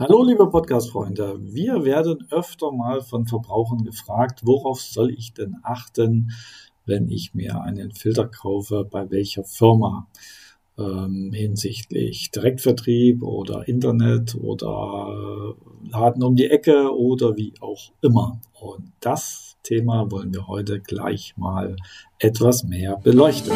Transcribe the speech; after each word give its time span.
Hallo 0.00 0.22
liebe 0.22 0.48
Podcast-Freunde, 0.48 1.38
wir 1.42 1.84
werden 1.84 2.26
öfter 2.30 2.72
mal 2.72 3.02
von 3.02 3.26
Verbrauchern 3.26 3.84
gefragt, 3.84 4.40
worauf 4.44 4.80
soll 4.80 5.10
ich 5.10 5.34
denn 5.34 5.56
achten, 5.62 6.30
wenn 6.86 7.10
ich 7.10 7.34
mir 7.34 7.60
einen 7.60 7.92
Filter 7.92 8.26
kaufe, 8.26 8.88
bei 8.90 9.10
welcher 9.10 9.44
Firma 9.44 10.08
ähm, 10.78 11.32
hinsichtlich 11.34 12.30
Direktvertrieb 12.30 13.22
oder 13.22 13.68
Internet 13.68 14.36
oder 14.36 15.54
Laden 15.90 16.22
um 16.22 16.34
die 16.34 16.46
Ecke 16.46 16.96
oder 16.96 17.36
wie 17.36 17.52
auch 17.60 17.92
immer. 18.00 18.40
Und 18.58 18.92
das 19.00 19.58
Thema 19.62 20.10
wollen 20.10 20.32
wir 20.32 20.48
heute 20.48 20.80
gleich 20.80 21.34
mal 21.36 21.76
etwas 22.18 22.64
mehr 22.64 22.96
beleuchten. 22.96 23.52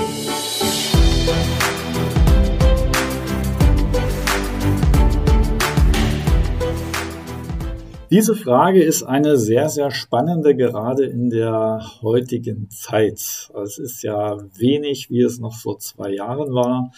Diese 8.15 8.37
Frage 8.37 8.81
ist 8.81 9.03
eine 9.03 9.37
sehr, 9.37 9.69
sehr 9.69 9.91
spannende, 9.91 10.55
gerade 10.55 11.03
in 11.05 11.31
der 11.31 11.85
heutigen 12.01 12.71
Zeit. 12.71 13.51
Es 13.61 13.79
ist 13.79 14.05
ja 14.05 14.39
wenig, 14.57 15.11
wie 15.11 15.23
es 15.23 15.41
noch 15.41 15.53
vor 15.57 15.81
zwei 15.81 16.15
Jahren 16.15 16.55
war. 16.55 16.93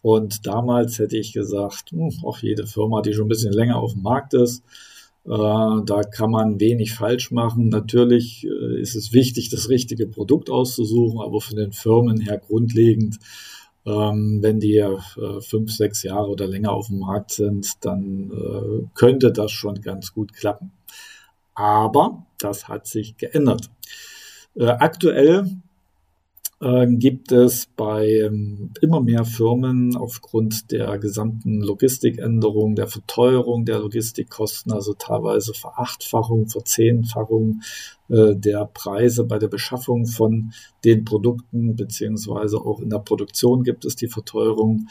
Und 0.00 0.46
damals 0.46 1.00
hätte 1.00 1.16
ich 1.16 1.32
gesagt, 1.32 1.90
hm, 1.90 2.12
auch 2.22 2.38
jede 2.38 2.68
Firma, 2.68 3.02
die 3.02 3.14
schon 3.14 3.24
ein 3.26 3.30
bisschen 3.30 3.52
länger 3.52 3.78
auf 3.78 3.94
dem 3.94 4.02
Markt 4.02 4.32
ist, 4.32 4.62
äh, 5.24 5.30
da 5.30 6.02
kann 6.08 6.30
man 6.30 6.60
wenig 6.60 6.94
falsch 6.94 7.32
machen. 7.32 7.68
Natürlich 7.68 8.46
äh, 8.46 8.80
ist 8.80 8.94
es 8.94 9.12
wichtig, 9.12 9.48
das 9.48 9.70
richtige 9.70 10.06
Produkt 10.06 10.50
auszusuchen, 10.50 11.18
aber 11.20 11.40
von 11.40 11.56
den 11.56 11.72
Firmen 11.72 12.20
her 12.20 12.38
grundlegend 12.38 13.18
ähm, 13.86 14.38
wenn 14.42 14.60
die 14.60 14.76
äh, 14.76 15.40
fünf, 15.40 15.72
sechs 15.72 16.02
Jahre 16.02 16.28
oder 16.28 16.46
länger 16.46 16.72
auf 16.72 16.88
dem 16.88 17.00
Markt 17.00 17.32
sind, 17.32 17.84
dann 17.84 18.30
äh, 18.30 18.86
könnte 18.94 19.32
das 19.32 19.52
schon 19.52 19.80
ganz 19.80 20.12
gut 20.12 20.32
klappen. 20.32 20.72
Aber 21.54 22.26
das 22.38 22.68
hat 22.68 22.86
sich 22.86 23.16
geändert. 23.16 23.70
Äh, 24.54 24.66
aktuell 24.66 25.46
äh, 26.60 26.86
gibt 26.88 27.32
es 27.32 27.66
bei 27.74 28.06
ähm, 28.06 28.72
immer 28.80 29.00
mehr 29.00 29.24
Firmen 29.24 29.96
aufgrund 29.96 30.70
der 30.70 30.98
gesamten 30.98 31.60
Logistikänderung, 31.60 32.74
der 32.74 32.86
Verteuerung 32.86 33.64
der 33.64 33.78
Logistikkosten, 33.78 34.72
also 34.72 34.92
teilweise 34.94 35.54
Verachtfachung, 35.54 36.48
Verzehnfachung 36.48 37.62
äh, 38.08 38.36
der 38.36 38.66
Preise 38.66 39.24
bei 39.24 39.38
der 39.38 39.48
Beschaffung 39.48 40.06
von 40.06 40.52
den 40.84 41.04
Produkten, 41.04 41.76
beziehungsweise 41.76 42.58
auch 42.58 42.80
in 42.80 42.90
der 42.90 42.98
Produktion 42.98 43.62
gibt 43.62 43.84
es 43.84 43.96
die 43.96 44.08
Verteuerung. 44.08 44.88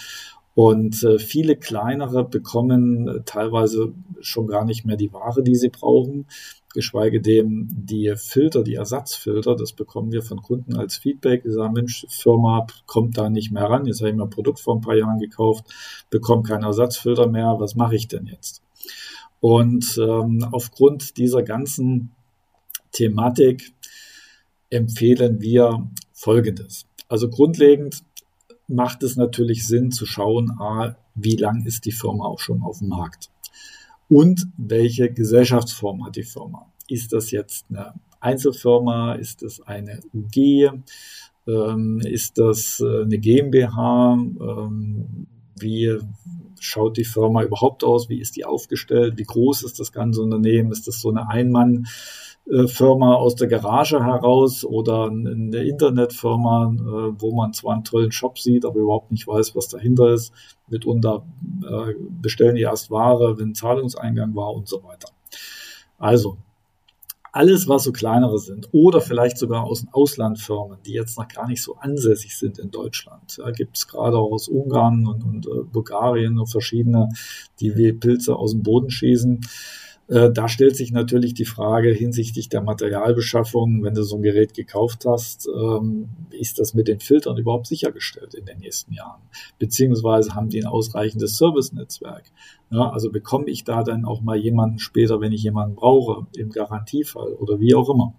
Und 0.60 1.04
äh, 1.04 1.20
viele 1.20 1.56
kleinere 1.56 2.26
bekommen 2.26 3.08
äh, 3.08 3.22
teilweise 3.24 3.94
schon 4.20 4.48
gar 4.48 4.66
nicht 4.66 4.84
mehr 4.84 4.98
die 4.98 5.14
Ware, 5.14 5.42
die 5.42 5.56
sie 5.56 5.70
brauchen, 5.70 6.26
geschweige 6.74 7.22
denn 7.22 7.70
die 7.72 8.14
Filter, 8.18 8.62
die 8.62 8.76
Ersatzfilter, 8.76 9.56
das 9.56 9.72
bekommen 9.72 10.12
wir 10.12 10.22
von 10.22 10.42
Kunden 10.42 10.76
als 10.76 10.98
Feedback. 10.98 11.44
Die 11.44 11.52
sagen, 11.52 11.72
Mensch, 11.72 12.06
Firma 12.10 12.68
kommt 12.88 13.18
da 13.18 13.30
nicht 13.30 13.54
mehr 13.54 13.70
ran. 13.70 13.86
Jetzt 13.86 14.02
habe 14.02 14.10
ich 14.10 14.18
mir 14.18 14.24
ein 14.24 14.30
Produkt 14.30 14.60
vor 14.60 14.76
ein 14.76 14.82
paar 14.82 14.98
Jahren 14.98 15.20
gekauft, 15.20 15.64
bekomme 16.10 16.44
keinen 16.44 16.64
Ersatzfilter 16.64 17.28
mehr. 17.28 17.56
Was 17.58 17.76
mache 17.76 17.96
ich 17.96 18.10
denn 18.10 18.26
jetzt? 18.26 18.62
Und 19.40 19.98
ähm, 19.98 20.46
aufgrund 20.52 21.16
dieser 21.16 21.42
ganzen 21.42 22.12
Thematik 22.92 23.72
empfehlen 24.70 25.40
wir 25.40 25.90
Folgendes. 26.12 26.86
Also 27.08 27.30
grundlegend 27.30 28.04
macht 28.70 29.04
es 29.04 29.16
natürlich 29.16 29.68
Sinn 29.68 29.92
zu 29.92 30.06
schauen, 30.06 30.52
a, 30.60 30.96
wie 31.16 31.36
lang 31.36 31.66
ist 31.66 31.86
die 31.86 31.92
Firma 31.92 32.26
auch 32.26 32.40
schon 32.40 32.62
auf 32.62 32.80
dem 32.80 32.90
Markt 32.90 33.30
und 34.10 34.48
welche 34.58 35.12
Gesellschaftsform 35.12 36.06
hat 36.06 36.16
die 36.16 36.24
Firma. 36.24 36.72
Ist 36.88 37.14
das 37.14 37.32
jetzt 37.32 37.66
eine 37.70 37.94
Einzelfirma? 38.20 39.14
Ist 39.14 39.44
das 39.44 39.62
eine 39.62 40.02
UG? 40.14 40.72
Ähm, 41.48 42.00
ist 42.00 42.38
das 42.38 42.80
äh, 42.80 43.04
eine 43.04 43.20
GmbH? 43.20 44.14
Ähm, 44.14 45.28
wie 45.60 45.98
schaut 46.64 46.98
die 46.98 47.06
Firma 47.06 47.44
überhaupt 47.44 47.84
aus? 47.84 48.10
Wie 48.10 48.20
ist 48.20 48.36
die 48.36 48.46
aufgestellt? 48.46 49.18
Wie 49.18 49.24
groß 49.24 49.64
ist 49.64 49.80
das 49.80 49.92
ganze 49.92 50.22
Unternehmen? 50.22 50.72
Ist 50.72 50.88
das 50.88 51.00
so 51.00 51.10
eine 51.10 51.30
Einmann- 51.30 51.88
Firma 52.66 53.14
aus 53.14 53.36
der 53.36 53.48
Garage 53.48 54.04
heraus 54.04 54.66
oder 54.66 55.06
eine 55.06 55.64
Internetfirma, 55.64 56.74
äh, 56.74 57.22
wo 57.22 57.36
man 57.36 57.54
zwar 57.54 57.74
einen 57.74 57.84
tollen 57.84 58.12
Shop 58.12 58.40
sieht, 58.40 58.66
aber 58.66 58.80
überhaupt 58.80 59.12
nicht 59.12 59.28
weiß, 59.28 59.56
was 59.56 59.68
dahinter 59.68 60.12
ist. 60.14 60.34
Mitunter 60.68 61.28
äh, 61.64 61.94
bestellen 62.22 62.56
die 62.56 62.64
erst 62.64 62.90
Ware, 62.90 63.38
wenn 63.38 63.54
Zahlungseingang 63.54 64.34
war 64.36 64.52
und 64.54 64.68
so 64.68 64.84
weiter. 64.84 65.10
Also, 66.00 66.38
alles, 67.32 67.68
was 67.68 67.84
so 67.84 67.92
kleinere 67.92 68.40
sind 68.40 68.70
oder 68.72 69.02
vielleicht 69.02 69.38
sogar 69.38 69.64
aus 69.64 69.86
Auslandfirmen, 69.92 70.80
die 70.86 70.94
jetzt 70.94 71.18
noch 71.18 71.28
gar 71.28 71.48
nicht 71.48 71.62
so 71.62 71.76
ansässig 71.78 72.38
sind 72.38 72.60
in 72.60 72.72
Deutschland. 72.72 73.38
Da 73.38 73.52
gibt 73.52 73.78
es 73.78 73.88
gerade 73.88 74.18
auch 74.18 74.32
aus 74.32 74.48
Ungarn 74.48 75.08
und, 75.08 75.24
und 75.24 75.48
äh, 75.48 75.64
Bulgarien 75.72 76.40
und 76.40 76.48
verschiedene, 76.48 77.10
die 77.60 77.76
wie 77.76 77.94
Pilze 77.94 78.36
aus 78.36 78.52
dem 78.52 78.64
Boden 78.64 78.90
schießen. 78.90 79.42
Äh, 80.10 80.32
da 80.32 80.50
stellt 80.50 80.76
sich 80.76 80.92
natürlich 80.92 81.36
die 81.36 81.46
Frage 81.46 81.92
hinsichtlich 81.92 82.50
der 82.50 82.62
Materialbeschaffung, 82.62 83.84
wenn 83.84 83.94
du 83.94 84.04
so 84.04 84.16
ein 84.16 84.24
Gerät 84.24 84.56
gekauft 84.56 85.06
hast, 85.06 85.48
ähm, 85.48 86.10
ist 86.32 86.58
das 86.58 86.74
mit 86.74 86.88
den 86.88 87.00
Filtern 87.00 87.38
überhaupt 87.38 87.68
sichergestellt 87.68 88.34
in 88.34 88.46
den 88.46 88.58
nächsten 88.58 88.94
Jahren? 88.94 89.22
Beziehungsweise 89.60 90.34
haben 90.34 90.50
die 90.50 90.62
ein 90.62 90.68
ausreichendes 90.68 91.38
Servicenetzwerk? 91.38 92.24
Ja, 92.72 92.90
also 92.90 93.12
bekomme 93.12 93.50
ich 93.50 93.64
da 93.64 93.84
dann 93.84 94.06
auch 94.06 94.22
mal 94.22 94.38
jemanden 94.38 94.80
später, 94.80 95.22
wenn 95.22 95.32
ich 95.32 95.44
jemanden 95.44 95.76
brauche, 95.76 96.26
im 96.36 96.50
Garantiefall 96.50 97.34
oder 97.34 97.60
wie 97.60 97.76
auch 97.76 97.90
immer? 97.90 98.16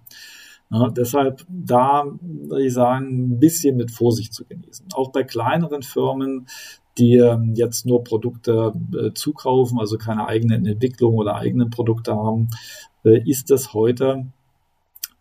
Ja, 0.73 0.89
deshalb 0.89 1.45
da 1.49 2.05
würde 2.21 2.65
ich 2.65 2.73
sagen, 2.73 3.33
ein 3.33 3.41
bisschen 3.41 3.77
mit 3.77 3.91
Vorsicht 3.91 4.33
zu 4.33 4.45
genießen. 4.45 4.87
Auch 4.95 5.11
bei 5.11 5.25
kleineren 5.25 5.83
Firmen 5.83 6.47
die 6.99 7.17
ähm, 7.17 7.55
jetzt 7.55 7.87
nur 7.87 8.05
Produkte 8.05 8.73
äh, 8.95 9.13
zukaufen, 9.13 9.79
also 9.79 9.97
keine 9.97 10.27
eigenen 10.27 10.67
Entwicklung 10.67 11.17
oder 11.17 11.37
eigenen 11.37 11.71
Produkte 11.71 12.15
haben, 12.15 12.51
äh, 13.05 13.21
ist 13.29 13.51
es 13.51 13.73
heute 13.73 14.27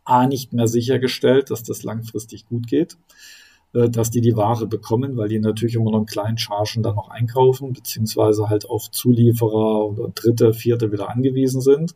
A 0.04 0.28
nicht 0.28 0.54
mehr 0.54 0.68
sichergestellt, 0.68 1.52
dass 1.52 1.64
das 1.64 1.84
langfristig 1.84 2.48
gut 2.48 2.68
geht, 2.68 2.98
äh, 3.74 3.90
dass 3.90 4.10
die 4.12 4.22
die 4.22 4.36
Ware 4.36 4.68
bekommen, 4.68 5.16
weil 5.16 5.30
die 5.30 5.40
natürlich 5.40 5.76
immer 5.76 5.92
noch 5.92 6.00
in 6.00 6.06
kleinen 6.06 6.38
Chargen 6.38 6.84
dann 6.84 6.96
noch 6.96 7.10
einkaufen, 7.10 7.74
beziehungsweise 7.74 8.50
halt 8.50 8.70
auf 8.70 8.92
Zulieferer 8.92 9.86
oder 9.90 10.10
dritte, 10.10 10.54
vierte 10.54 10.92
wieder 10.92 11.10
angewiesen 11.10 11.62
sind. 11.62 11.96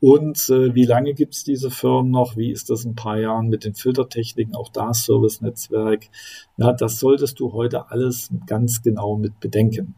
Und 0.00 0.48
äh, 0.48 0.74
wie 0.74 0.84
lange 0.84 1.14
gibt 1.14 1.34
es 1.34 1.44
diese 1.44 1.70
Firmen 1.70 2.12
noch? 2.12 2.36
Wie 2.36 2.52
ist 2.52 2.70
das 2.70 2.84
in 2.84 2.92
ein 2.92 2.96
paar 2.96 3.18
Jahren 3.18 3.48
mit 3.48 3.64
den 3.64 3.74
Filtertechniken? 3.74 4.54
Auch 4.54 4.68
da 4.68 4.94
Service-Netzwerk. 4.94 6.08
Ja, 6.56 6.72
das 6.72 7.00
solltest 7.00 7.40
du 7.40 7.52
heute 7.52 7.90
alles 7.90 8.30
ganz 8.46 8.82
genau 8.82 9.16
mit 9.16 9.40
bedenken. 9.40 9.96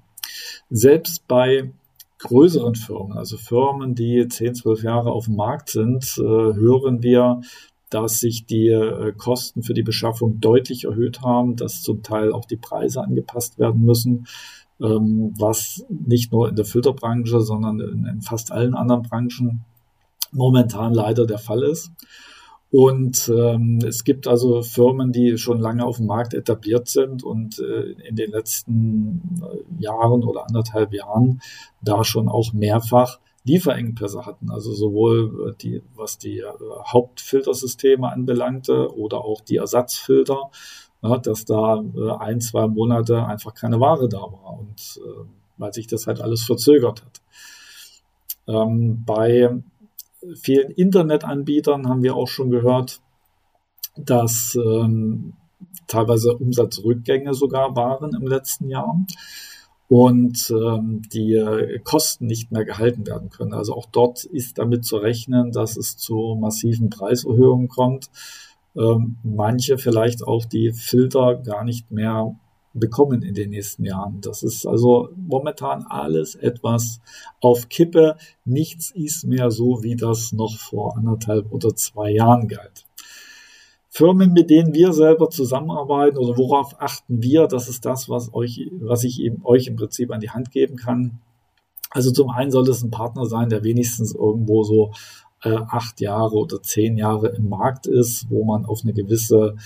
Selbst 0.70 1.28
bei 1.28 1.70
größeren 2.18 2.74
Firmen, 2.74 3.16
also 3.16 3.36
Firmen, 3.36 3.94
die 3.94 4.26
10, 4.26 4.54
12 4.54 4.82
Jahre 4.82 5.12
auf 5.12 5.26
dem 5.26 5.36
Markt 5.36 5.70
sind, 5.70 6.04
äh, 6.18 6.22
hören 6.22 7.02
wir, 7.02 7.40
dass 7.90 8.20
sich 8.20 8.46
die 8.46 8.68
äh, 8.68 9.12
Kosten 9.16 9.62
für 9.62 9.74
die 9.74 9.82
Beschaffung 9.82 10.40
deutlich 10.40 10.84
erhöht 10.84 11.22
haben, 11.22 11.56
dass 11.56 11.82
zum 11.82 12.02
Teil 12.02 12.32
auch 12.32 12.44
die 12.44 12.56
Preise 12.56 13.02
angepasst 13.02 13.58
werden 13.58 13.82
müssen, 13.82 14.26
ähm, 14.80 15.34
was 15.38 15.84
nicht 15.88 16.32
nur 16.32 16.48
in 16.48 16.56
der 16.56 16.64
Filterbranche, 16.64 17.40
sondern 17.40 17.80
in, 17.80 18.06
in 18.06 18.22
fast 18.22 18.52
allen 18.52 18.74
anderen 18.74 19.02
Branchen 19.02 19.64
momentan 20.32 20.94
leider 20.94 21.26
der 21.26 21.38
Fall 21.38 21.62
ist. 21.62 21.90
Und 22.72 23.28
ähm, 23.28 23.80
es 23.84 24.04
gibt 24.04 24.28
also 24.28 24.62
Firmen, 24.62 25.10
die 25.10 25.38
schon 25.38 25.58
lange 25.58 25.84
auf 25.84 25.96
dem 25.96 26.06
Markt 26.06 26.34
etabliert 26.34 26.86
sind 26.86 27.24
und 27.24 27.58
äh, 27.58 27.92
in 28.08 28.14
den 28.14 28.30
letzten 28.30 29.42
äh, 29.42 29.82
Jahren 29.82 30.22
oder 30.22 30.46
anderthalb 30.46 30.92
Jahren 30.92 31.42
da 31.82 32.04
schon 32.04 32.28
auch 32.28 32.52
mehrfach 32.52 33.18
Lieferengpässe 33.42 34.24
hatten. 34.24 34.50
Also 34.50 34.72
sowohl 34.72 35.50
äh, 35.50 35.54
die, 35.60 35.82
was 35.96 36.18
die 36.18 36.38
äh, 36.38 36.44
Hauptfiltersysteme 36.86 38.08
anbelangte 38.08 38.94
oder 38.96 39.24
auch 39.24 39.40
die 39.40 39.56
Ersatzfilter, 39.56 40.50
ja, 41.02 41.18
dass 41.18 41.44
da 41.46 41.82
äh, 41.96 42.10
ein, 42.20 42.40
zwei 42.40 42.68
Monate 42.68 43.26
einfach 43.26 43.54
keine 43.54 43.80
Ware 43.80 44.08
da 44.08 44.20
war 44.20 44.58
und 44.60 45.00
äh, 45.04 45.24
weil 45.56 45.72
sich 45.72 45.88
das 45.88 46.06
halt 46.06 46.20
alles 46.20 46.44
verzögert 46.44 47.02
hat. 47.04 47.20
Ähm, 48.46 49.02
bei 49.04 49.50
vielen 50.36 50.70
Internetanbietern 50.70 51.88
haben 51.88 52.02
wir 52.02 52.16
auch 52.16 52.28
schon 52.28 52.50
gehört, 52.50 53.00
dass 53.96 54.56
ähm, 54.56 55.34
teilweise 55.86 56.36
Umsatzrückgänge 56.36 57.34
sogar 57.34 57.76
waren 57.76 58.14
im 58.14 58.26
letzten 58.26 58.68
Jahr 58.68 59.04
und 59.88 60.50
ähm, 60.50 61.02
die 61.12 61.34
äh, 61.34 61.80
Kosten 61.80 62.26
nicht 62.26 62.52
mehr 62.52 62.64
gehalten 62.64 63.06
werden 63.06 63.30
können. 63.30 63.52
Also 63.52 63.74
auch 63.74 63.86
dort 63.86 64.24
ist 64.24 64.58
damit 64.58 64.84
zu 64.84 64.96
rechnen, 64.96 65.50
dass 65.50 65.76
es 65.76 65.96
zu 65.96 66.38
massiven 66.40 66.90
Preiserhöhungen 66.90 67.68
kommt. 67.68 68.10
Ähm, 68.76 69.16
manche 69.24 69.78
vielleicht 69.78 70.22
auch 70.22 70.44
die 70.44 70.72
Filter 70.72 71.34
gar 71.36 71.64
nicht 71.64 71.90
mehr 71.90 72.36
bekommen 72.72 73.22
in 73.22 73.34
den 73.34 73.50
nächsten 73.50 73.84
Jahren. 73.84 74.20
Das 74.20 74.42
ist 74.42 74.66
also 74.66 75.08
momentan 75.16 75.84
alles 75.88 76.34
etwas 76.34 77.00
auf 77.40 77.68
Kippe. 77.68 78.16
Nichts 78.44 78.90
ist 78.90 79.24
mehr 79.24 79.50
so, 79.50 79.82
wie 79.82 79.96
das 79.96 80.32
noch 80.32 80.56
vor 80.56 80.96
anderthalb 80.96 81.50
oder 81.52 81.74
zwei 81.74 82.10
Jahren 82.10 82.48
galt. 82.48 82.86
Firmen, 83.88 84.32
mit 84.32 84.50
denen 84.50 84.72
wir 84.72 84.92
selber 84.92 85.30
zusammenarbeiten 85.30 86.16
oder 86.16 86.38
worauf 86.38 86.80
achten 86.80 87.22
wir, 87.22 87.48
das 87.48 87.68
ist 87.68 87.84
das, 87.84 88.08
was 88.08 88.32
euch, 88.32 88.70
was 88.78 89.02
ich 89.02 89.20
eben, 89.20 89.44
euch 89.44 89.66
im 89.66 89.74
Prinzip 89.74 90.12
an 90.12 90.20
die 90.20 90.30
Hand 90.30 90.52
geben 90.52 90.76
kann. 90.76 91.18
Also 91.90 92.12
zum 92.12 92.30
einen 92.30 92.52
soll 92.52 92.68
es 92.68 92.84
ein 92.84 92.92
Partner 92.92 93.26
sein, 93.26 93.48
der 93.48 93.64
wenigstens 93.64 94.14
irgendwo 94.14 94.62
so 94.62 94.92
äh, 95.42 95.56
acht 95.56 96.00
Jahre 96.00 96.36
oder 96.36 96.62
zehn 96.62 96.96
Jahre 96.98 97.30
im 97.30 97.48
Markt 97.48 97.88
ist, 97.88 98.30
wo 98.30 98.44
man 98.44 98.64
auf 98.64 98.82
eine 98.84 98.92
gewisse 98.92 99.56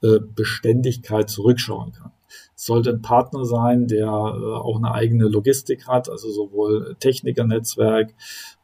äh, 0.00 0.20
Beständigkeit 0.34 1.28
zurückschauen 1.28 1.92
kann. 1.92 2.11
Es 2.54 2.66
sollte 2.66 2.90
ein 2.90 3.02
Partner 3.02 3.44
sein, 3.44 3.86
der 3.86 4.06
äh, 4.06 4.10
auch 4.10 4.76
eine 4.76 4.92
eigene 4.92 5.28
Logistik 5.28 5.86
hat, 5.86 6.08
also 6.08 6.30
sowohl 6.30 6.96
Technikernetzwerk, 7.00 8.14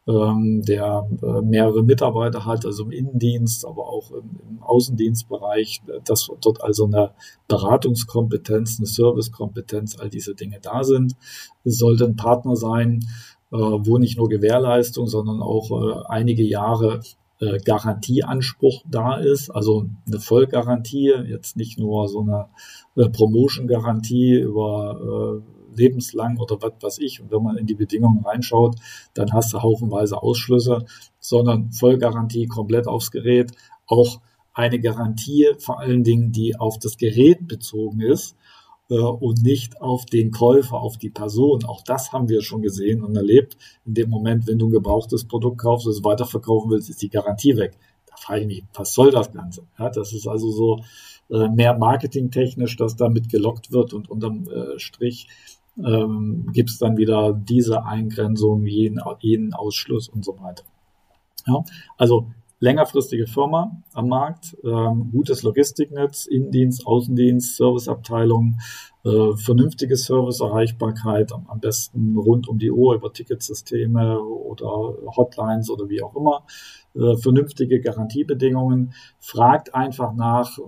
ähm, 0.06 0.62
der 0.62 1.06
äh, 1.22 1.42
mehrere 1.42 1.82
Mitarbeiter 1.82 2.46
hat, 2.46 2.64
also 2.64 2.84
im 2.84 2.92
Innendienst, 2.92 3.66
aber 3.66 3.88
auch 3.88 4.10
im, 4.12 4.58
Außendienstbereich, 4.60 5.82
dass 6.04 6.28
dort 6.40 6.62
also 6.62 6.86
eine 6.86 7.12
Beratungskompetenz, 7.46 8.78
eine 8.78 8.86
Servicekompetenz, 8.86 9.98
all 9.98 10.10
diese 10.10 10.34
Dinge 10.34 10.58
da 10.60 10.84
sind. 10.84 11.16
Es 11.64 11.78
sollte 11.78 12.04
ein 12.04 12.16
Partner 12.16 12.54
sein, 12.54 13.00
äh, 13.50 13.56
wo 13.56 13.98
nicht 13.98 14.18
nur 14.18 14.28
Gewährleistung, 14.28 15.06
sondern 15.06 15.40
auch 15.40 15.70
äh, 15.70 16.04
einige 16.08 16.42
Jahre 16.42 17.00
äh, 17.40 17.58
Garantieanspruch 17.58 18.82
da 18.88 19.16
ist, 19.16 19.50
also 19.50 19.86
eine 20.06 20.20
Vollgarantie, 20.20 21.12
jetzt 21.26 21.56
nicht 21.56 21.78
nur 21.78 22.08
so 22.08 22.20
eine 22.20 23.10
Promotion-Garantie 23.10 24.40
über 24.40 25.42
lebenslang 25.78 26.38
oder 26.38 26.60
was 26.60 26.72
weiß 26.80 26.98
ich. 26.98 27.20
Und 27.20 27.30
wenn 27.30 27.42
man 27.42 27.56
in 27.56 27.66
die 27.66 27.74
Bedingungen 27.74 28.24
reinschaut, 28.24 28.76
dann 29.14 29.32
hast 29.32 29.52
du 29.52 29.62
haufenweise 29.62 30.22
Ausschlüsse, 30.22 30.84
sondern 31.20 31.70
Vollgarantie 31.72 32.46
komplett 32.46 32.86
aufs 32.86 33.10
Gerät. 33.10 33.52
Auch 33.86 34.20
eine 34.52 34.80
Garantie 34.80 35.46
vor 35.58 35.80
allen 35.80 36.02
Dingen, 36.02 36.32
die 36.32 36.58
auf 36.58 36.78
das 36.78 36.96
Gerät 36.96 37.46
bezogen 37.46 38.00
ist 38.00 38.32
äh, 38.32 38.57
und 38.96 39.42
nicht 39.42 39.80
auf 39.82 40.06
den 40.06 40.30
Käufer, 40.30 40.80
auf 40.80 40.96
die 40.96 41.10
Person. 41.10 41.64
Auch 41.64 41.82
das 41.82 42.12
haben 42.12 42.28
wir 42.28 42.42
schon 42.42 42.62
gesehen 42.62 43.02
und 43.02 43.16
erlebt. 43.16 43.56
In 43.84 43.94
dem 43.94 44.10
Moment, 44.10 44.46
wenn 44.46 44.58
du 44.58 44.68
ein 44.68 44.72
gebrauchtes 44.72 45.24
Produkt 45.24 45.58
kaufst, 45.58 45.86
es 45.86 46.04
weiterverkaufen 46.04 46.70
willst, 46.70 46.88
ist 46.88 47.02
die 47.02 47.10
Garantie 47.10 47.56
weg. 47.56 47.76
Da 48.06 48.16
frage 48.16 48.42
ich 48.42 48.46
mich, 48.46 48.64
was 48.74 48.94
soll 48.94 49.10
das 49.10 49.30
Ganze? 49.32 49.66
Ja, 49.78 49.90
das 49.90 50.12
ist 50.12 50.26
also 50.26 50.50
so 50.50 50.80
äh, 51.30 51.48
mehr 51.48 51.76
marketingtechnisch, 51.76 52.76
dass 52.76 52.96
damit 52.96 53.28
gelockt 53.28 53.72
wird 53.72 53.92
und 53.92 54.10
unterm 54.10 54.48
äh, 54.48 54.78
Strich 54.78 55.28
ähm, 55.76 56.46
gibt 56.52 56.70
es 56.70 56.78
dann 56.78 56.96
wieder 56.96 57.32
diese 57.32 57.84
Eingrenzung, 57.84 58.66
jeden, 58.66 59.00
jeden 59.20 59.52
Ausschluss 59.52 60.08
und 60.08 60.24
so 60.24 60.38
weiter. 60.40 60.64
Ja, 61.46 61.62
also 61.96 62.28
längerfristige 62.60 63.26
Firma 63.26 63.82
am 63.92 64.08
Markt, 64.08 64.56
ähm, 64.64 65.10
gutes 65.12 65.42
Logistiknetz, 65.42 66.26
Innendienst, 66.26 66.86
Außendienst, 66.86 67.56
Serviceabteilung, 67.56 68.58
äh, 69.04 69.36
vernünftige 69.36 69.96
Serviceerreichbarkeit, 69.96 71.32
am, 71.32 71.46
am 71.48 71.60
besten 71.60 72.16
rund 72.16 72.48
um 72.48 72.58
die 72.58 72.70
Uhr 72.70 72.94
über 72.94 73.12
Ticketsysteme 73.12 74.20
oder 74.20 74.66
Hotlines 75.16 75.70
oder 75.70 75.88
wie 75.88 76.02
auch 76.02 76.16
immer, 76.16 76.42
äh, 76.96 77.16
vernünftige 77.16 77.80
Garantiebedingungen. 77.80 78.92
Fragt 79.20 79.74
einfach 79.74 80.14
nach, 80.14 80.58
äh, 80.58 80.62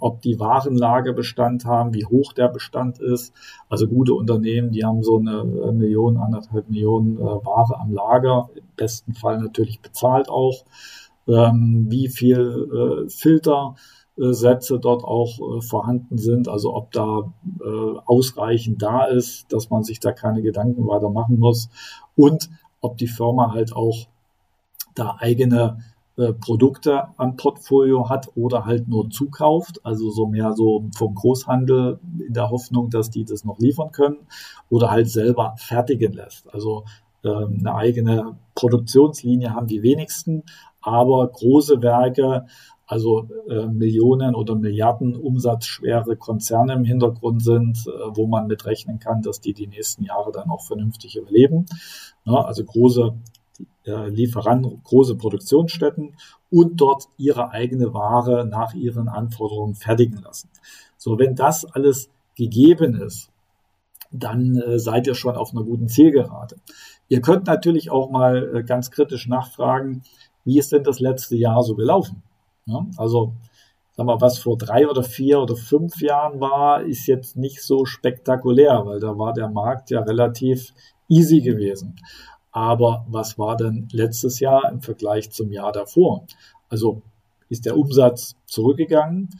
ob 0.00 0.22
die 0.22 0.38
Warenlage 0.38 1.12
Bestand 1.12 1.64
haben, 1.64 1.92
wie 1.92 2.04
hoch 2.04 2.32
der 2.32 2.48
Bestand 2.48 3.00
ist. 3.00 3.34
Also 3.68 3.88
gute 3.88 4.14
Unternehmen, 4.14 4.70
die 4.70 4.84
haben 4.84 5.02
so 5.02 5.18
eine 5.18 5.44
Million, 5.72 6.18
anderthalb 6.18 6.70
Millionen 6.70 7.16
äh, 7.18 7.20
Ware 7.20 7.80
am 7.80 7.92
Lager, 7.92 8.48
im 8.54 8.62
besten 8.76 9.14
Fall 9.14 9.38
natürlich 9.40 9.80
bezahlt 9.80 10.28
auch 10.28 10.64
ähm, 11.28 11.86
wie 11.88 12.08
viel 12.08 13.06
äh, 13.06 13.10
Filtersätze 13.10 14.78
dort 14.78 15.04
auch 15.04 15.38
äh, 15.38 15.60
vorhanden 15.60 16.18
sind, 16.18 16.48
also 16.48 16.74
ob 16.74 16.92
da 16.92 17.32
äh, 17.60 17.98
ausreichend 18.04 18.82
da 18.82 19.04
ist, 19.04 19.52
dass 19.52 19.70
man 19.70 19.82
sich 19.82 20.00
da 20.00 20.12
keine 20.12 20.42
Gedanken 20.42 20.86
weiter 20.86 21.10
machen 21.10 21.38
muss. 21.38 21.68
Und 22.16 22.50
ob 22.80 22.98
die 22.98 23.06
Firma 23.06 23.52
halt 23.52 23.74
auch 23.74 24.08
da 24.94 25.16
eigene 25.18 25.78
äh, 26.16 26.34
Produkte 26.34 27.04
am 27.16 27.36
Portfolio 27.36 28.10
hat 28.10 28.28
oder 28.34 28.66
halt 28.66 28.86
nur 28.86 29.08
zukauft, 29.08 29.80
also 29.82 30.10
so 30.10 30.26
mehr 30.26 30.52
so 30.52 30.84
vom 30.94 31.14
Großhandel 31.14 32.00
in 32.26 32.34
der 32.34 32.50
Hoffnung, 32.50 32.90
dass 32.90 33.08
die 33.08 33.24
das 33.24 33.46
noch 33.46 33.58
liefern 33.58 33.92
können 33.92 34.18
oder 34.68 34.90
halt 34.90 35.08
selber 35.08 35.54
fertigen 35.56 36.12
lässt. 36.12 36.52
Also 36.52 36.84
ähm, 37.24 37.58
eine 37.60 37.74
eigene 37.74 38.36
Produktionslinie 38.54 39.54
haben 39.54 39.68
die 39.68 39.82
wenigsten, 39.82 40.42
aber 40.82 41.28
große 41.28 41.80
Werke, 41.82 42.46
also 42.86 43.28
äh, 43.48 43.66
Millionen 43.66 44.34
oder 44.34 44.54
Milliarden 44.54 45.16
umsatzschwere 45.16 46.16
Konzerne 46.16 46.74
im 46.74 46.84
Hintergrund 46.84 47.42
sind, 47.42 47.86
äh, 47.86 47.90
wo 48.14 48.26
man 48.26 48.46
mit 48.46 48.66
rechnen 48.66 48.98
kann, 48.98 49.22
dass 49.22 49.40
die 49.40 49.54
die 49.54 49.66
nächsten 49.66 50.04
Jahre 50.04 50.32
dann 50.32 50.50
auch 50.50 50.62
vernünftig 50.62 51.16
überleben. 51.16 51.64
Ja, 52.24 52.42
also 52.42 52.64
große 52.64 53.14
äh, 53.86 54.08
Lieferanten, 54.08 54.82
große 54.84 55.16
Produktionsstätten 55.16 56.16
und 56.50 56.80
dort 56.80 57.08
ihre 57.16 57.50
eigene 57.50 57.94
Ware 57.94 58.46
nach 58.46 58.74
ihren 58.74 59.08
Anforderungen 59.08 59.74
fertigen 59.74 60.20
lassen. 60.22 60.50
So, 60.96 61.18
wenn 61.18 61.34
das 61.34 61.64
alles 61.64 62.10
gegeben 62.36 62.94
ist, 62.94 63.30
dann 64.10 64.56
äh, 64.56 64.78
seid 64.78 65.06
ihr 65.06 65.14
schon 65.14 65.36
auf 65.36 65.52
einer 65.52 65.64
guten 65.64 65.88
Zielgerade. 65.88 66.56
Ihr 67.08 67.20
könnt 67.20 67.46
natürlich 67.46 67.90
auch 67.90 68.10
mal 68.10 68.56
äh, 68.56 68.62
ganz 68.62 68.90
kritisch 68.90 69.26
nachfragen, 69.26 70.02
wie 70.44 70.58
ist 70.58 70.72
denn 70.72 70.84
das 70.84 71.00
letzte 71.00 71.36
Jahr 71.36 71.62
so 71.62 71.74
gelaufen? 71.74 72.22
Ja, 72.66 72.86
also, 72.96 73.34
sag 73.96 74.06
mal, 74.06 74.20
was 74.20 74.38
vor 74.38 74.56
drei 74.56 74.88
oder 74.88 75.02
vier 75.02 75.40
oder 75.40 75.56
fünf 75.56 76.00
Jahren 76.00 76.40
war, 76.40 76.82
ist 76.82 77.06
jetzt 77.06 77.36
nicht 77.36 77.62
so 77.62 77.84
spektakulär, 77.84 78.82
weil 78.84 79.00
da 79.00 79.18
war 79.18 79.32
der 79.32 79.48
Markt 79.48 79.90
ja 79.90 80.00
relativ 80.00 80.72
easy 81.08 81.40
gewesen. 81.40 81.96
Aber 82.52 83.06
was 83.08 83.38
war 83.38 83.56
denn 83.56 83.88
letztes 83.92 84.40
Jahr 84.40 84.70
im 84.70 84.82
Vergleich 84.82 85.30
zum 85.30 85.50
Jahr 85.50 85.72
davor? 85.72 86.26
Also 86.68 87.02
ist 87.48 87.66
der 87.66 87.76
Umsatz 87.76 88.36
zurückgegangen? 88.46 89.30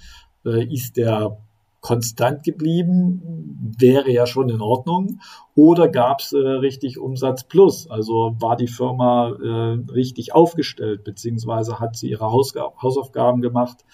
Äh, 0.44 0.64
ist 0.72 0.96
der 0.96 1.38
konstant 1.82 2.44
geblieben, 2.44 3.74
wäre 3.76 4.10
ja 4.10 4.26
schon 4.26 4.48
in 4.48 4.62
Ordnung. 4.62 5.20
Oder 5.54 5.88
gab 5.88 6.20
es 6.20 6.32
äh, 6.32 6.38
richtig 6.38 6.98
Umsatz 6.98 7.44
plus? 7.44 7.90
Also 7.90 8.36
war 8.38 8.56
die 8.56 8.68
Firma 8.68 9.30
äh, 9.30 9.92
richtig 9.92 10.32
aufgestellt, 10.34 11.04
beziehungsweise 11.04 11.80
hat 11.80 11.96
sie 11.96 12.08
ihre 12.08 12.30
Hausga 12.30 12.72
Hausaufgaben 12.80 13.42
gemacht, 13.42 13.84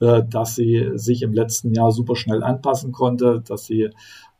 äh, 0.00 0.22
dass 0.28 0.56
sie 0.56 0.90
sich 0.94 1.22
im 1.22 1.32
letzten 1.32 1.72
Jahr 1.72 1.92
super 1.92 2.16
schnell 2.16 2.42
anpassen 2.42 2.90
konnte, 2.92 3.42
dass 3.46 3.64
sie 3.64 3.90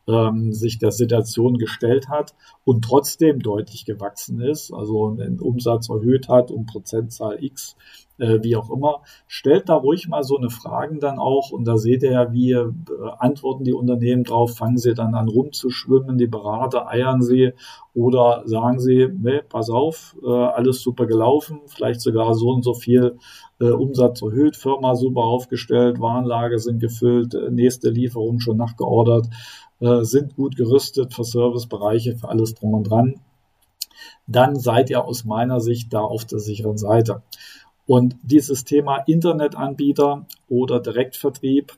ähm, 0.09 0.53
sich 0.53 0.79
der 0.79 0.93
Situation 0.93 1.59
gestellt 1.59 2.09
hat 2.09 2.35
und 2.65 2.85
trotzdem 2.85 3.41
deutlich 3.41 3.85
gewachsen 3.85 4.41
ist, 4.41 4.73
also 4.73 5.11
den 5.11 5.41
Umsatz 5.41 5.89
erhöht 5.89 6.29
hat 6.29 6.51
um 6.51 6.67
Prozentzahl 6.67 7.43
X 7.43 7.77
äh, 8.19 8.39
wie 8.43 8.57
auch 8.57 8.71
immer. 8.71 9.03
Stellt 9.27 9.69
da 9.69 9.75
ruhig 9.75 10.09
mal 10.09 10.23
so 10.23 10.37
eine 10.37 10.51
Fragen 10.51 11.01
dann 11.01 11.19
auch 11.19 11.51
und 11.51 11.65
da 11.65 11.77
seht 11.77 12.03
ihr 12.03 12.13
ja, 12.13 12.33
wie 12.33 12.53
äh, 12.53 12.67
antworten 13.19 13.65
die 13.65 13.73
Unternehmen 13.75 14.25
drauf, 14.25 14.57
fangen 14.57 14.79
sie 14.79 14.95
dann 14.95 15.15
an 15.15 15.29
rumzuschwimmen, 15.29 16.19
die 16.19 16.27
Berater 16.27 16.89
eiern 16.89 17.23
sie 17.23 17.53
oder 17.95 18.43
sagen 18.47 18.79
sie, 18.79 19.09
nee, 19.13 19.43
pass 19.43 19.71
auf, 19.71 20.17
äh, 20.25 20.29
alles 20.29 20.81
super 20.83 21.07
gelaufen, 21.07 21.61
vielleicht 21.67 22.01
sogar 22.01 22.35
so 22.35 22.51
und 22.51 22.63
so 22.63 22.75
viel 22.75 23.19
äh, 23.61 23.71
Umsatz 23.71 24.23
erhöht, 24.23 24.57
Firma 24.57 24.95
super 24.95 25.25
aufgestellt, 25.25 26.01
Warenlage 26.01 26.59
sind 26.59 26.81
gefüllt, 26.81 27.35
äh, 27.35 27.51
nächste 27.51 27.91
Lieferung 27.91 28.41
schon 28.41 28.57
nachgeordert, 28.57 29.27
äh, 29.81 30.03
sind 30.03 30.37
gut 30.37 30.57
gerüstet 30.57 31.15
für 31.15 31.25
Servicebereiche, 31.25 32.17
für 32.17 32.29
alles 32.29 32.55
drum 32.55 32.75
und 32.75 32.91
dran. 32.91 33.21
Dann 34.27 34.57
seid 34.57 34.91
ihr 34.91 35.05
aus 35.05 35.25
meiner 35.25 35.61
Sicht 35.61 35.93
da 35.93 36.01
auf 36.01 36.25
der 36.25 36.39
sicheren 36.39 36.79
Seite. 36.79 37.23
Und 37.87 38.17
dieses 38.23 38.65
Thema 38.65 38.99
Internetanbieter 39.07 40.27
oder 40.49 40.81
Direktvertrieb, 40.81 41.73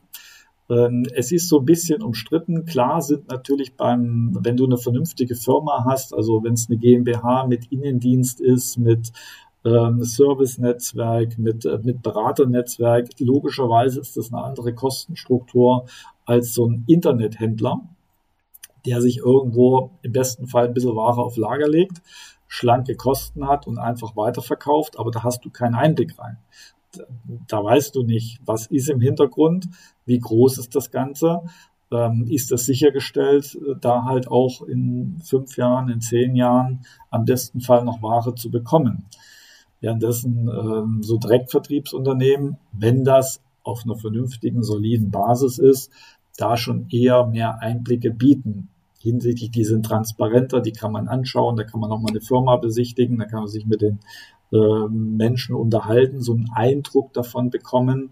ähm, 0.69 1.05
es 1.13 1.31
ist 1.31 1.49
so 1.49 1.59
ein 1.59 1.65
bisschen 1.65 2.01
umstritten. 2.01 2.65
Klar 2.65 3.01
sind 3.01 3.27
natürlich 3.29 3.75
beim, 3.75 4.37
wenn 4.41 4.57
du 4.57 4.65
eine 4.65 4.77
vernünftige 4.77 5.35
Firma 5.35 5.85
hast, 5.85 6.13
also 6.13 6.43
wenn 6.43 6.53
es 6.53 6.67
eine 6.69 6.77
GmbH 6.77 7.45
mit 7.47 7.71
Innendienst 7.71 8.41
ist, 8.41 8.77
mit 8.77 9.11
ähm, 9.65 10.03
Service-Netzwerk, 10.03 11.37
mit, 11.37 11.65
äh, 11.65 11.79
mit 11.83 12.01
Beraternetzwerk, 12.01 13.09
logischerweise 13.19 13.99
ist 13.99 14.17
das 14.17 14.31
eine 14.31 14.43
andere 14.43 14.73
Kostenstruktur 14.73 15.85
als 16.25 16.53
so 16.53 16.65
ein 16.67 16.83
Internethändler, 16.87 17.81
der 18.85 19.01
sich 19.01 19.17
irgendwo 19.17 19.91
im 20.01 20.13
besten 20.13 20.47
Fall 20.47 20.67
ein 20.67 20.73
bisschen 20.73 20.95
Ware 20.95 21.21
auf 21.21 21.35
Lager 21.37 21.67
legt 21.67 22.01
schlanke 22.49 22.95
Kosten 22.95 23.47
hat 23.47 23.67
und 23.67 23.77
einfach 23.77 24.17
weiterverkauft, 24.17 24.99
aber 24.99 25.11
da 25.11 25.23
hast 25.23 25.45
du 25.45 25.49
keinen 25.49 25.75
Einblick 25.75 26.19
rein. 26.19 26.37
Da 27.47 27.63
weißt 27.63 27.95
du 27.95 28.03
nicht, 28.03 28.41
was 28.43 28.65
ist 28.65 28.89
im 28.89 28.99
Hintergrund, 28.99 29.69
wie 30.05 30.19
groß 30.19 30.57
ist 30.57 30.75
das 30.75 30.91
Ganze. 30.91 31.43
ähm, 31.91 32.25
ist 32.29 32.51
es 32.51 32.65
sichergestellt, 32.65 33.55
äh, 33.55 33.75
da 33.79 34.05
halt 34.05 34.27
auch 34.27 34.61
in 34.61 35.19
fünf 35.23 35.57
Jahren, 35.57 35.89
in 35.89 36.01
zehn 36.01 36.35
Jahren 36.35 36.81
am 37.09 37.25
besten 37.25 37.61
Fall 37.61 37.83
noch 37.83 38.01
Ware 38.01 38.35
zu 38.35 38.51
bekommen. 38.51 39.05
Währenddessen 39.81 40.49
ähm, 40.49 41.01
so 41.01 41.17
Direktvertriebsunternehmen, 41.17 42.57
wenn 42.71 43.03
das 43.03 43.41
auf 43.63 43.83
einer 43.85 43.95
vernünftigen, 43.95 44.61
soliden 44.63 45.09
Basis 45.11 45.57
ist, 45.57 45.91
da 46.37 46.57
schon 46.57 46.87
eher 46.89 47.25
mehr 47.25 47.61
Einblicke 47.61 48.11
bieten. 48.11 48.69
Hinsichtlich, 49.01 49.51
die 49.51 49.63
sind 49.63 49.85
transparenter, 49.85 50.61
die 50.61 50.73
kann 50.73 50.91
man 50.91 51.07
anschauen, 51.07 51.55
da 51.55 51.63
kann 51.63 51.79
man 51.79 51.91
auch 51.91 51.99
mal 51.99 52.09
eine 52.09 52.21
Firma 52.21 52.57
besichtigen, 52.57 53.17
da 53.17 53.25
kann 53.25 53.39
man 53.39 53.47
sich 53.47 53.65
mit 53.65 53.81
den 53.81 53.99
äh, 54.51 54.87
Menschen 54.89 55.55
unterhalten, 55.55 56.21
so 56.21 56.33
einen 56.33 56.49
Eindruck 56.53 57.13
davon 57.13 57.49
bekommen. 57.49 58.11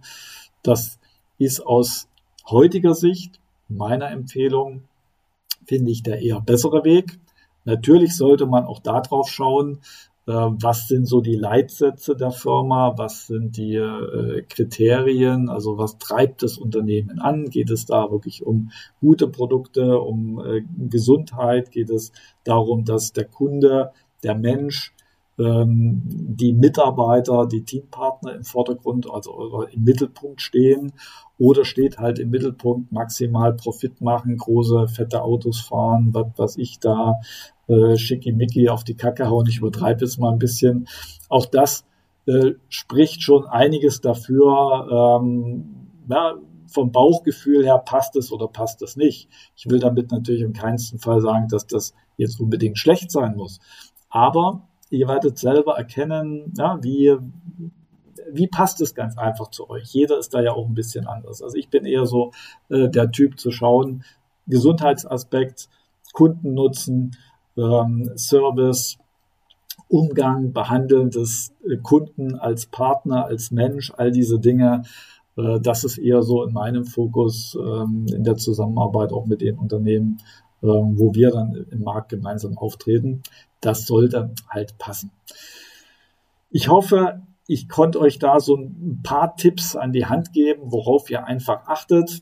Das 0.64 1.00
ist 1.38 1.66
aus 1.66 2.08
heutiger 2.50 2.94
Sicht 2.94 3.40
meiner 3.68 4.12
Empfehlung, 4.12 4.84
finde 5.66 5.92
ich 5.92 6.04
der 6.04 6.22
eher 6.22 6.40
bessere 6.40 6.84
Weg. 6.84 7.20
Natürlich 7.66 8.16
sollte 8.16 8.46
man 8.46 8.66
auch 8.66 8.80
darauf 8.80 9.30
schauen, 9.30 9.80
was 10.34 10.88
sind 10.90 11.08
so 11.08 11.22
die 11.22 11.36
Leitsätze 11.36 12.16
der 12.16 12.32
Firma, 12.32 12.94
was 12.98 13.28
sind 13.28 13.56
die 13.56 13.76
äh, 13.76 14.42
Kriterien, 14.50 15.48
also 15.48 15.78
was 15.78 15.98
treibt 16.00 16.44
das 16.44 16.58
Unternehmen 16.58 17.20
an? 17.20 17.46
Geht 17.46 17.72
es 17.72 17.86
da 17.86 18.12
wirklich 18.12 18.46
um 18.46 18.72
gute 19.00 19.30
Produkte, 19.30 20.00
um 20.00 20.40
äh, 20.46 20.64
Gesundheit? 20.90 21.72
Geht 21.72 21.90
es 21.90 22.12
darum, 22.44 22.84
dass 22.84 23.14
der 23.14 23.26
Kunde, 23.26 23.92
der 24.22 24.36
Mensch 24.36 24.94
ähm, 25.40 26.02
die 26.06 26.52
Mitarbeiter, 26.52 27.46
die 27.46 27.64
Teampartner 27.64 28.36
im 28.36 28.44
Vordergrund, 28.44 29.10
also 29.10 29.64
im 29.72 29.84
Mittelpunkt 29.84 30.42
stehen 30.42 30.94
oder 31.38 31.64
steht 31.64 32.00
halt 32.00 32.20
im 32.20 32.32
Mittelpunkt 32.32 32.92
maximal 32.92 33.54
Profit 33.54 34.02
machen, 34.02 34.36
große, 34.36 34.88
fette 34.88 35.22
Autos 35.22 35.62
fahren, 35.62 36.10
was 36.14 36.28
was 36.36 36.58
ich 36.58 36.80
da, 36.80 37.16
äh, 37.68 37.98
schickimicki 37.98 38.70
auf 38.70 38.84
die 38.84 38.96
Kacke 38.96 39.30
hauen, 39.30 39.48
ich 39.48 39.58
übertreibe 39.58 40.02
jetzt 40.02 40.20
mal 40.20 40.32
ein 40.32 40.40
bisschen. 40.40 40.88
Auch 41.30 41.46
das 41.46 41.86
äh, 42.26 42.54
spricht 42.70 43.22
schon 43.22 43.46
einiges 43.46 44.02
dafür, 44.02 45.20
ähm, 45.22 45.90
ja, 46.10 46.36
vom 46.68 46.92
Bauchgefühl 46.92 47.66
her 47.66 47.78
passt 47.80 48.16
es 48.16 48.32
oder 48.32 48.48
passt 48.48 48.82
es 48.82 48.98
nicht. 48.98 49.30
Ich 49.56 49.70
will 49.70 49.80
damit 49.80 50.12
natürlich 50.12 50.42
im 50.42 50.54
keinsten 50.54 51.00
Fall 51.00 51.22
sagen, 51.22 51.48
dass 51.48 51.66
das 51.68 51.94
jetzt 52.18 52.40
unbedingt 52.40 52.78
schlecht 52.78 53.12
sein 53.12 53.36
muss. 53.36 53.60
Aber 54.10 54.68
ihr 54.90 55.08
werdet 55.08 55.38
selber 55.38 55.78
erkennen, 55.78 56.54
ja, 56.58 56.78
wie, 56.82 57.16
wie 58.32 58.48
passt 58.48 58.82
es 58.82 58.96
ganz 58.96 59.18
einfach 59.18 59.50
zu 59.50 59.70
euch. 59.70 59.86
Jeder 59.86 60.18
ist 60.18 60.34
da 60.34 60.42
ja 60.42 60.52
auch 60.52 60.68
ein 60.68 60.74
bisschen 60.74 61.08
anders. 61.08 61.42
Also 61.42 61.56
ich 61.58 61.70
bin 61.70 61.86
eher 61.86 62.06
so 62.06 62.32
äh, 62.70 62.90
der 62.90 63.12
Typ 63.12 63.40
zu 63.40 63.52
schauen, 63.52 64.04
Gesundheitsaspekt, 64.48 65.70
Kundennutzen, 66.14 67.16
ähm, 67.58 68.12
Service, 68.16 68.98
Umgang, 69.90 70.54
Behandeln 70.54 71.10
des 71.10 71.54
äh, 71.66 71.78
Kunden 71.78 72.36
als 72.36 72.66
Partner, 72.66 73.26
als 73.26 73.52
Mensch, 73.52 73.92
all 73.96 74.12
diese 74.12 74.40
Dinge. 74.40 74.84
Äh, 75.38 75.60
das 75.62 75.84
ist 75.84 75.98
eher 75.98 76.24
so 76.24 76.44
in 76.44 76.54
meinem 76.54 76.86
Fokus 76.86 77.58
ähm, 77.60 78.06
in 78.14 78.24
der 78.24 78.36
Zusammenarbeit 78.36 79.12
auch 79.12 79.26
mit 79.26 79.42
den 79.42 79.58
Unternehmen, 79.58 80.20
ähm, 80.62 80.98
wo 80.98 81.14
wir 81.14 81.32
dann 81.32 81.66
im 81.72 81.84
Markt 81.84 82.10
gemeinsam 82.10 82.58
auftreten. 82.58 83.24
Das 83.62 83.86
sollte 83.86 84.32
halt 84.50 84.78
passen. 84.78 85.12
Ich 86.50 86.70
hoffe, 86.70 87.22
ich 87.48 87.70
konnte 87.70 88.00
euch 88.00 88.20
da 88.20 88.40
so 88.40 88.56
ein 88.56 89.02
paar 89.04 89.36
Tipps 89.36 89.76
an 89.76 89.94
die 89.94 90.06
Hand 90.06 90.34
geben, 90.34 90.64
worauf 90.66 91.10
ihr 91.10 91.26
einfach 91.26 91.66
achtet. 91.68 92.22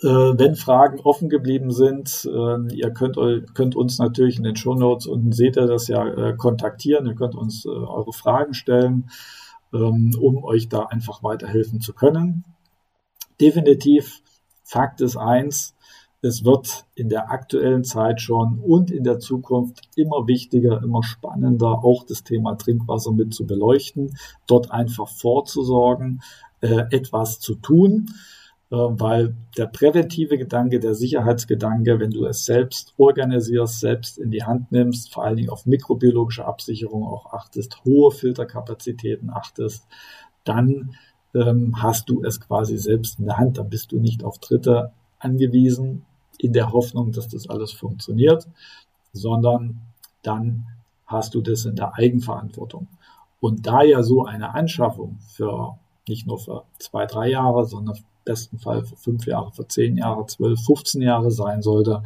Äh, 0.00 0.06
wenn 0.08 0.56
Fragen 0.56 0.98
offen 1.00 1.28
geblieben 1.28 1.70
sind, 1.70 2.24
äh, 2.24 2.74
ihr 2.74 2.90
könnt, 2.90 3.16
könnt, 3.54 3.76
uns 3.76 3.98
natürlich 3.98 4.38
in 4.38 4.42
den 4.42 4.56
Show 4.56 4.74
Notes 4.74 5.06
unten 5.06 5.30
seht 5.30 5.56
ihr 5.56 5.66
das 5.66 5.86
ja 5.86 6.04
äh, 6.06 6.36
kontaktieren. 6.36 7.06
Ihr 7.06 7.14
könnt 7.14 7.36
uns 7.36 7.64
äh, 7.64 7.68
eure 7.68 8.12
Fragen 8.12 8.54
stellen, 8.54 9.08
ähm, 9.72 10.10
um 10.20 10.42
euch 10.42 10.68
da 10.68 10.86
einfach 10.86 11.22
weiterhelfen 11.22 11.80
zu 11.80 11.92
können. 11.92 12.44
Definitiv 13.40 14.20
Fakt 14.64 15.00
ist 15.00 15.16
eins, 15.16 15.76
es 16.22 16.44
wird 16.44 16.86
in 16.94 17.08
der 17.08 17.30
aktuellen 17.30 17.84
Zeit 17.84 18.20
schon 18.20 18.58
und 18.58 18.90
in 18.90 19.04
der 19.04 19.18
Zukunft 19.18 19.82
immer 19.94 20.26
wichtiger, 20.26 20.82
immer 20.82 21.02
spannender, 21.02 21.84
auch 21.84 22.02
das 22.04 22.24
Thema 22.24 22.54
Trinkwasser 22.56 23.12
mit 23.12 23.34
zu 23.34 23.46
beleuchten, 23.46 24.16
dort 24.46 24.70
einfach 24.70 25.08
vorzusorgen, 25.08 26.22
etwas 26.62 27.40
zu 27.40 27.56
tun, 27.56 28.06
weil 28.70 29.36
der 29.56 29.66
präventive 29.66 30.38
Gedanke, 30.38 30.80
der 30.80 30.94
Sicherheitsgedanke, 30.94 32.00
wenn 32.00 32.10
du 32.10 32.24
es 32.26 32.44
selbst 32.44 32.94
organisierst, 32.96 33.80
selbst 33.80 34.18
in 34.18 34.30
die 34.30 34.42
Hand 34.42 34.72
nimmst, 34.72 35.12
vor 35.12 35.24
allen 35.24 35.36
Dingen 35.36 35.50
auf 35.50 35.66
mikrobiologische 35.66 36.44
Absicherung 36.44 37.04
auch 37.04 37.32
achtest, 37.32 37.84
hohe 37.84 38.10
Filterkapazitäten 38.10 39.30
achtest, 39.30 39.86
dann 40.44 40.94
ähm, 41.34 41.82
hast 41.82 42.08
du 42.08 42.22
es 42.24 42.40
quasi 42.40 42.78
selbst 42.78 43.18
in 43.18 43.26
der 43.26 43.38
Hand, 43.38 43.58
dann 43.58 43.68
bist 43.68 43.92
du 43.92 44.00
nicht 44.00 44.24
auf 44.24 44.38
Dritte 44.38 44.92
angewiesen, 45.18 46.04
in 46.38 46.52
der 46.52 46.72
Hoffnung, 46.72 47.12
dass 47.12 47.28
das 47.28 47.48
alles 47.48 47.72
funktioniert, 47.72 48.46
sondern 49.12 49.80
dann 50.22 50.66
hast 51.06 51.34
du 51.34 51.40
das 51.40 51.64
in 51.64 51.76
der 51.76 51.94
Eigenverantwortung. 51.94 52.88
Und 53.40 53.66
da 53.66 53.82
ja 53.82 54.02
so 54.02 54.24
eine 54.24 54.54
Anschaffung 54.54 55.18
für 55.28 55.78
nicht 56.08 56.26
nur 56.26 56.38
für 56.38 56.64
zwei, 56.78 57.06
drei 57.06 57.30
Jahre, 57.30 57.64
sondern 57.66 57.98
besten 58.24 58.58
Fall 58.58 58.84
für 58.84 58.96
fünf 58.96 59.26
Jahre, 59.26 59.52
für 59.52 59.66
zehn 59.68 59.96
Jahre, 59.96 60.26
zwölf, 60.26 60.60
15 60.64 61.02
Jahre 61.02 61.30
sein 61.30 61.62
sollte, 61.62 62.02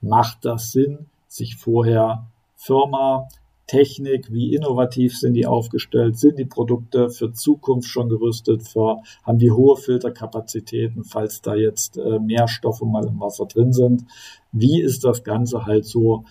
macht 0.00 0.44
das 0.44 0.72
Sinn, 0.72 1.06
sich 1.28 1.56
vorher 1.56 2.26
Firma, 2.54 3.28
Technik, 3.66 4.32
wie 4.32 4.54
innovativ 4.54 5.18
sind 5.18 5.34
die 5.34 5.46
aufgestellt, 5.46 6.16
sind 6.16 6.38
die 6.38 6.44
Produkte 6.44 7.10
für 7.10 7.32
Zukunft 7.32 7.88
schon 7.88 8.08
gerüstet, 8.08 8.62
für, 8.62 9.02
haben 9.24 9.38
die 9.38 9.50
hohe 9.50 9.76
Filterkapazitäten, 9.76 11.02
falls 11.02 11.42
da 11.42 11.56
jetzt 11.56 11.98
äh, 11.98 12.20
mehr 12.20 12.46
Stoffe 12.46 12.86
mal 12.86 13.06
im 13.06 13.18
Wasser 13.18 13.46
drin 13.46 13.72
sind. 13.72 14.04
Wie 14.52 14.80
ist 14.80 15.02
das 15.04 15.24
Ganze 15.24 15.66
halt 15.66 15.84
so 15.84 16.24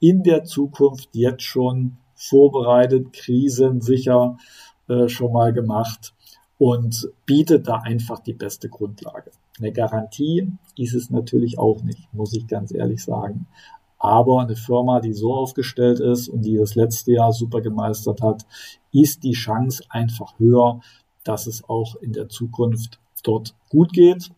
in 0.00 0.22
der 0.22 0.44
Zukunft 0.44 1.10
jetzt 1.12 1.42
schon 1.42 1.98
vorbereitet, 2.14 3.12
krisensicher 3.12 4.38
äh, 4.88 5.08
schon 5.08 5.32
mal 5.32 5.52
gemacht 5.52 6.14
und 6.58 7.08
bietet 7.24 7.68
da 7.68 7.76
einfach 7.76 8.18
die 8.20 8.32
beste 8.32 8.68
Grundlage. 8.68 9.30
Eine 9.58 9.72
Garantie 9.72 10.52
ist 10.76 10.94
es 10.94 11.10
natürlich 11.10 11.58
auch 11.58 11.82
nicht, 11.82 12.12
muss 12.12 12.34
ich 12.34 12.46
ganz 12.46 12.72
ehrlich 12.72 13.02
sagen. 13.02 13.46
Aber 13.98 14.42
eine 14.42 14.56
Firma, 14.56 15.00
die 15.00 15.12
so 15.12 15.34
aufgestellt 15.34 15.98
ist 15.98 16.28
und 16.28 16.42
die 16.42 16.56
das 16.56 16.74
letzte 16.74 17.12
Jahr 17.12 17.32
super 17.32 17.60
gemeistert 17.60 18.22
hat, 18.22 18.46
ist 18.92 19.24
die 19.24 19.32
Chance 19.32 19.82
einfach 19.88 20.38
höher, 20.38 20.80
dass 21.24 21.46
es 21.46 21.68
auch 21.68 21.96
in 21.96 22.12
der 22.12 22.28
Zukunft 22.28 23.00
dort 23.24 23.54
gut 23.68 23.92
geht. 23.92 24.30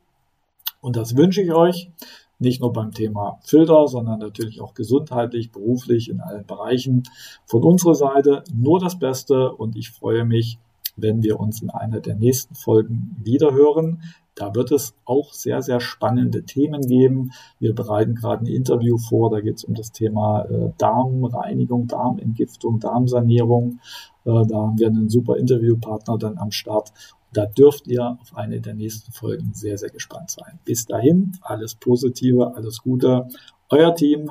Und 0.80 0.96
das 0.96 1.16
wünsche 1.16 1.42
ich 1.42 1.52
euch. 1.52 1.90
Nicht 2.38 2.62
nur 2.62 2.72
beim 2.72 2.92
Thema 2.92 3.38
Filter, 3.42 3.86
sondern 3.86 4.18
natürlich 4.18 4.62
auch 4.62 4.72
gesundheitlich, 4.72 5.52
beruflich, 5.52 6.08
in 6.08 6.20
allen 6.20 6.46
Bereichen. 6.46 7.02
Von 7.44 7.62
unserer 7.62 7.94
Seite 7.94 8.44
nur 8.54 8.80
das 8.80 8.98
Beste 8.98 9.52
und 9.52 9.76
ich 9.76 9.90
freue 9.90 10.24
mich, 10.24 10.58
wenn 11.02 11.22
wir 11.22 11.40
uns 11.40 11.62
in 11.62 11.70
einer 11.70 12.00
der 12.00 12.16
nächsten 12.16 12.54
Folgen 12.54 13.16
wiederhören. 13.22 14.02
Da 14.34 14.54
wird 14.54 14.72
es 14.72 14.94
auch 15.04 15.32
sehr, 15.32 15.60
sehr 15.60 15.80
spannende 15.80 16.44
Themen 16.44 16.80
geben. 16.82 17.32
Wir 17.58 17.74
bereiten 17.74 18.14
gerade 18.14 18.44
ein 18.44 18.46
Interview 18.46 18.96
vor, 18.96 19.30
da 19.30 19.40
geht 19.40 19.56
es 19.56 19.64
um 19.64 19.74
das 19.74 19.92
Thema 19.92 20.44
äh, 20.44 20.70
Darmreinigung, 20.78 21.88
Darmentgiftung, 21.88 22.80
Darmsanierung. 22.80 23.80
Äh, 24.24 24.46
da 24.46 24.56
haben 24.56 24.78
wir 24.78 24.86
einen 24.86 25.10
super 25.10 25.36
Interviewpartner 25.36 26.16
dann 26.16 26.38
am 26.38 26.52
Start. 26.52 26.92
Da 27.32 27.46
dürft 27.46 27.86
ihr 27.86 28.18
auf 28.20 28.36
eine 28.36 28.60
der 28.60 28.74
nächsten 28.74 29.12
Folgen 29.12 29.52
sehr, 29.52 29.78
sehr 29.78 29.90
gespannt 29.90 30.30
sein. 30.30 30.58
Bis 30.64 30.86
dahin, 30.86 31.32
alles 31.42 31.74
Positive, 31.74 32.54
alles 32.56 32.82
Gute. 32.82 33.28
Euer 33.68 33.94
Team 33.94 34.28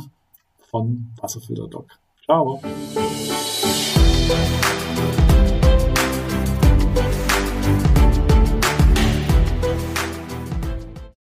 von 0.69 1.11
Wasserfilter 1.21 1.67
Doc. 1.67 1.99
Ciao. 2.25 2.61